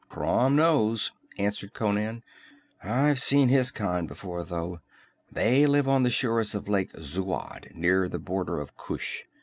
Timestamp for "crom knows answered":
0.09-1.73